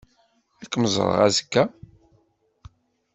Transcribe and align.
Ad 0.61 0.67
kem-ẓreɣ 0.71 1.19
azekka. 1.27 1.63